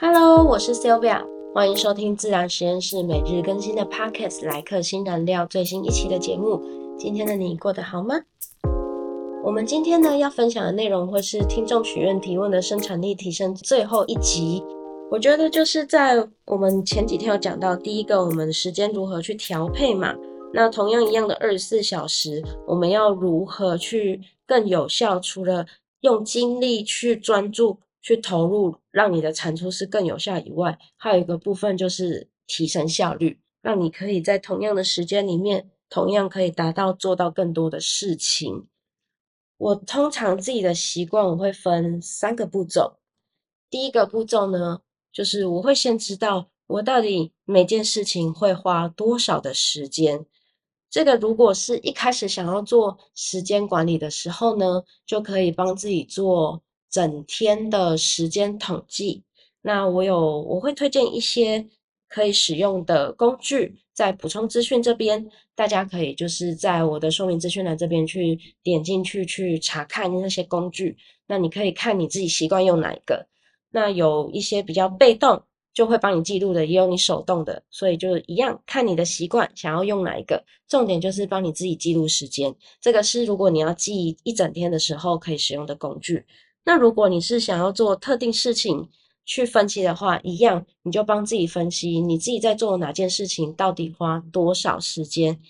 [0.00, 1.24] Hello，我是 Sylvia，
[1.54, 6.60] 欢迎收听自然实验室每日更新的 Podcast 来客新燃料最新一期的节目。
[6.98, 8.16] 今天的你过得好吗？
[9.44, 14.64] 我们今天呢要分享的内容会是听众许愿提问的生产力提升最后一集。
[15.12, 20.12] 我觉得就是在我们前几天有讲到第一个，我们时间如何去调配嘛。
[20.52, 25.20] 那同样一样的二十四小时，我们要如何去更有效？
[25.20, 25.64] 除了
[26.00, 27.78] 用精力去专注。
[28.04, 38.68] 去投入，让你的产出是更有效以外，还有一个部分就是提升效率，让你可以在同样的时间里面，同样可以达到做到更多的事情。
[39.56, 42.98] 我通常自己的习惯，我会分三个步骤。
[43.70, 50.26] 第一个步骤呢，就是我会先知道我到底每件事情会花多少的时间。
[50.90, 56.62] 这个如果是一开始想要做时间管理的时候呢，就可以帮自己做。
[56.94, 59.24] 整天的时间统计，
[59.62, 61.66] 那我有我会推荐一些
[62.08, 70.96] 可以使用的工具，在补充资讯这边，大家可以就是在我的说明资讯栏这边去点进去去查看那些工具。
[71.26, 73.26] 那你可以看你自己习惯用哪一个。
[73.72, 75.42] 那有一些比较被动，
[75.72, 80.44] 就会帮你记录的，也有你手动的，所以就一样看你的习惯，想要用哪一个。
[80.68, 86.24] 重点就是帮你自己记录时间，这个是如果你要记一整天的时候可以使用的工具。
[86.64, 88.88] 那如果你是想要做特定事情
[89.24, 95.40] 去分析的话，一样你就帮自己分析你自己在做哪件事情到底花多少时间。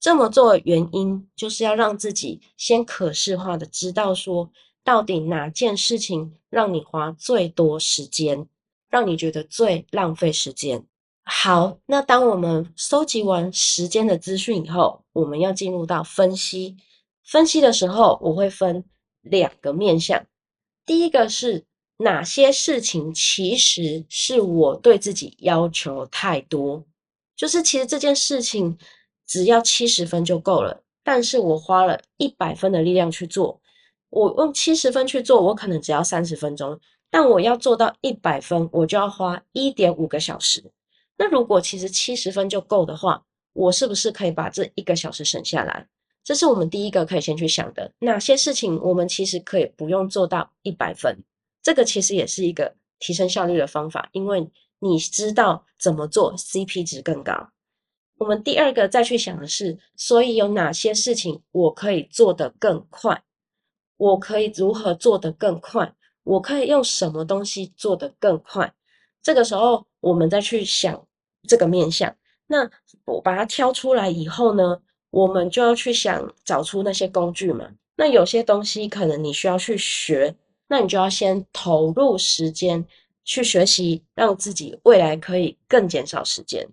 [0.00, 4.50] 这么做的原因就是要让自己先可视化的知道说，
[4.82, 8.48] 到底哪件事情让你花最多时间，
[8.88, 10.84] 让你觉得最浪费时间。
[11.22, 16.76] 好，那当我们收集完时间的资讯以后，我们要进入到分析。
[17.24, 18.84] 分析的时候，我会分
[19.20, 20.26] 两个面向。
[20.84, 21.64] 第一个是
[21.98, 26.84] 哪些事情其实是我对自己要求太多，
[27.36, 28.76] 就是其实这件事情
[29.26, 33.60] 只要七十分就够了，但是我花了一百分的力量去做，
[34.10, 40.72] 我用七十分去做，我可能只要三十分钟，但我要做到一百分，我就要花一点五个小时。
[41.16, 45.86] 那如果其实七十分就够的话，我是不是可以把这一个小时省下来？
[46.24, 51.18] 这是我们第一个可以先去想的，哪些事情我们其实可以不用做到一百分，
[51.60, 57.50] 这个其实也是一个提升效率的方法，因为你知道怎么做，CP 值更高。
[58.18, 63.24] 我们第二个再去想的是，所以有哪些事情我可以做得更快，
[63.96, 68.72] 我可以如何做得更快，我可以用什么东西做得更快。
[69.20, 71.04] 这个时候我们再去想
[71.48, 72.14] 这个面向，
[72.46, 72.70] 那
[73.06, 74.80] 我把它挑出来以后呢？
[75.12, 77.70] 我们就要去想找出那些工具嘛。
[77.96, 80.34] 那有些东西可能你需要去学，
[80.68, 82.84] 那你就要先投入时间
[83.22, 86.66] 去学习，让自己未来可以更减少时间。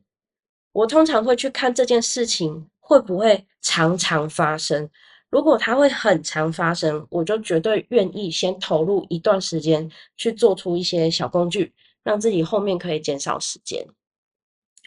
[0.71, 4.89] 我通常会去看这件事情会不会常常发生。
[5.29, 11.73] 如果它会很常发生，我就绝对愿意先投入一段时间去做出一些小工具，
[12.03, 13.85] 让自己后面可以减少时间。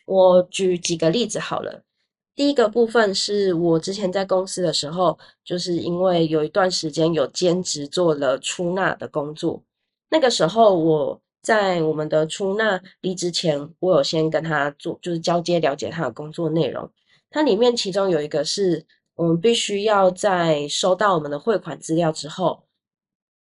[0.06, 1.84] 我举几个例子好了。
[2.34, 9.62] 第一个部分是我之前在公司的时候，就是因为有一段时间有兼职做了出纳的工作。
[10.08, 16.90] 那个时候我在我们的出纳离职前，我有先跟他做，就是交接了解他的工作内容。
[17.30, 22.64] 它里面其中有一个是我们必须要在收到我们的汇款资料之后，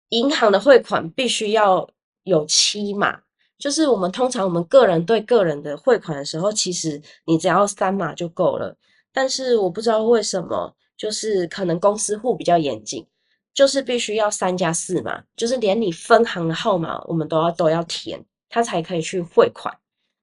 [0.10, 1.90] 银行的汇款必须要
[2.24, 3.22] 有七码。
[3.62, 8.76] 就是我们通常我们个人对个人的汇款的时候，其实你只要三码就够了。
[9.14, 13.06] 但是我不知道为什么，就是可能公司户比较严谨，
[13.54, 19.72] 就是必须要三加四码，就是连你分行的号码我们都要都要填，他才可以去汇款。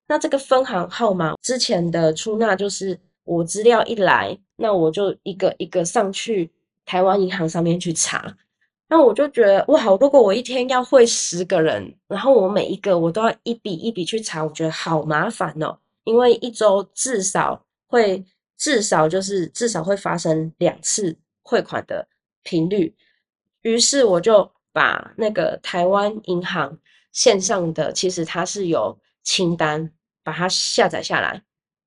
[0.08, 6.50] 那这个分行号码之前的出纳就是我资料一来，那我就一个一个上去
[6.84, 8.36] 台湾银行上面去查。
[8.90, 15.78] 那我就觉得哇，如果我一天要汇十个人，然后我每一个我都要一笔一笔去查，我觉得好麻烦哦。
[16.04, 18.24] 因为一周至少会
[18.56, 22.08] 至少就是至少会发生两次汇款的
[22.42, 22.96] 频率。
[23.60, 26.78] 于是我就把那个台湾银行
[27.12, 29.92] 线上的，其实它是有清单，
[30.24, 31.42] 把它下载下来，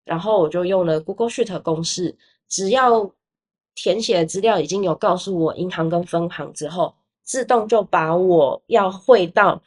[0.05, 2.15] 然后我就用了 Google Sheet 公式，
[2.47, 3.11] 只要。
[3.73, 6.93] 填写的资料已经有告诉我银行跟分行之后，
[7.23, 9.61] 自动就把我要汇到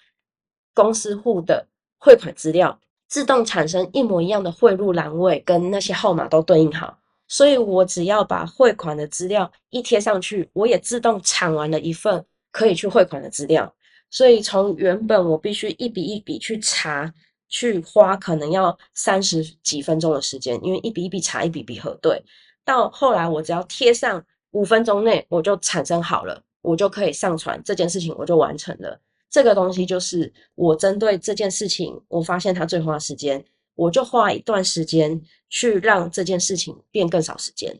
[0.74, 1.66] 公司户的
[1.98, 2.78] 汇款资料
[3.08, 6.98] 自动产生一模一样的汇入栏位，跟那些号码都对应好。
[7.26, 13.74] 所以我只要把汇款的资料一贴上去，我也自动产完了一份可以去汇款的资料。
[14.10, 17.12] 所以从原本我必须一笔一笔去查，
[17.48, 22.22] 去花可能要三十几分钟的时间，因为一笔一笔查，一笔笔核对，
[22.64, 29.00] 到后来我只要贴上五分钟内我就产生好了，我就可以上传这件事情，我就完成了。
[29.30, 33.44] 这个东西就是我针对这件事情，我发现它最花时间，
[33.76, 37.78] 我就花一段时间去让这件事情变更少时间。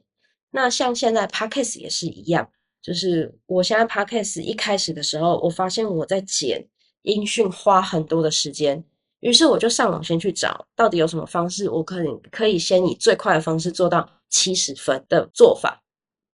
[0.51, 2.49] 那像现在 Podcast 也是一样。
[2.85, 6.63] 就是我现在 podcast 一开始的时候，我发现我在剪
[7.01, 8.85] 音讯花很多的时间，
[9.21, 15.83] 于是我就上网先去找到底有什么方式，我可能可以先以最快的方式做到七十分的做法。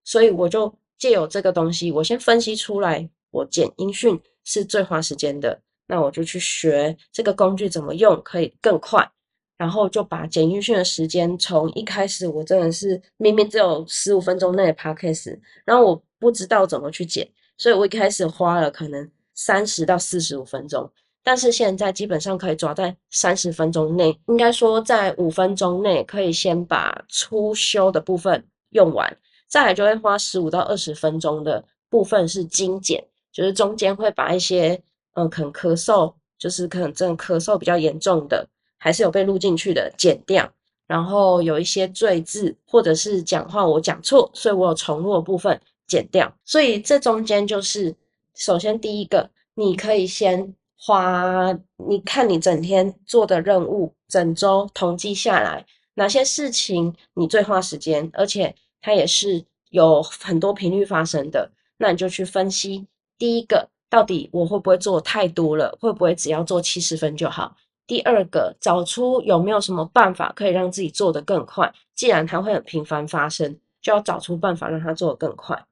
[0.03, 9.11] 所以我就借有这个东西，我先分析出来我剪音讯是最花时间的，那我就去学这个工具怎么用可以更快。
[9.57, 20.91] 然后就把剪音讯的时间从一开始我真的是明明只有十五分钟内的 podcast，然后我不知道怎么去剪，所以我一开始花了可能三十到四十五分钟，
[21.23, 29.15] 但是现在基本上可以抓在三十分钟内，应该说在五分钟内可以先把初修的部分用完，
[29.51, 34.81] 再来就会花十五到二十分钟的部分是精简，就是中间会把一些
[35.15, 38.49] 嗯可能咳嗽，就是可能真的咳嗽比较严重的。
[38.83, 40.51] 还是有被录进去的，剪掉，
[40.87, 46.35] 然后有一些赘字或者是讲话我讲错，所以我有重录的部分剪掉。
[46.47, 47.95] 所以这中间就是，
[48.35, 51.53] 首先第一个，你可以先花，
[51.87, 62.87] 你看你整天做的任务，整周统计下来，哪些事情你最花时间，而且它也是有很多频率发生的，那你就去分析，
[63.19, 67.57] 第一个，到底我会不会做太多了，会不会只要做七十分就好？
[67.87, 71.73] 第二个，找出有没有什么办法可以让自己做得更快。
[71.95, 75.67] 既然它会很频繁发生，就要找出办法让它做得更快。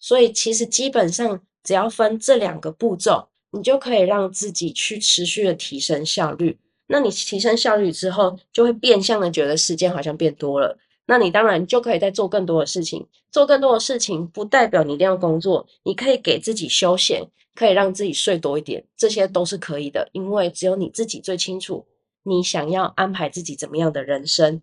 [0.00, 6.58] 所以，其实基本上只要分这两个步骤，你就可以让自己去持续的提升效率。
[6.88, 10.76] 那你提升效率之后，就会变相的觉得时间好像变多了。
[11.08, 13.08] 那你当然就可以再做更多的事情。
[13.32, 17.28] 做更多的事情，不代表你一定要工作，你可以给自己休闲。
[17.54, 21.84] 可以让自己睡多一点，这些都是可以的，因为只有你自己最清楚
[22.22, 24.62] 你想要安排自己怎么样的人生。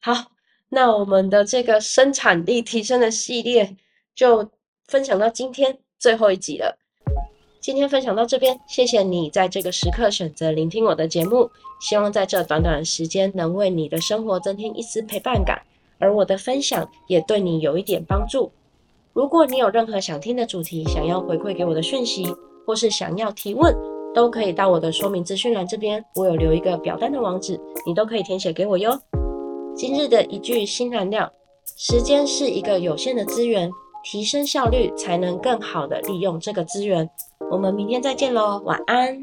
[0.00, 0.32] 好，
[0.70, 3.76] 那我们的这个生产力提升的系列
[4.16, 4.50] 就
[4.88, 6.76] 分享到今天最后一集了。
[7.62, 11.48] 今天分享到这边，谢谢你在这个时刻选择聆听我的节目，
[11.80, 15.62] 希望在这短短的时间能为你的生活增添一丝陪伴感，
[16.00, 18.50] 而我的分享也对你有一点帮助。
[19.12, 22.26] 如果你有任何想听的主题，想要回馈给我的讯息，
[22.66, 23.72] 或是想要提问，
[24.12, 29.00] 都可以到我的说明资讯栏这边，我有留一个表单的网址，你都可以填写给我哟。
[29.76, 31.32] 今日的一句新燃料：
[31.78, 33.70] 时间是一个有限的资源，
[34.02, 37.08] 提升效率才能更好的利用这个资源。
[37.52, 39.20] 我们明天再见喽，晚安。